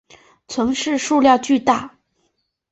[0.47, 1.99] 存世数量巨大。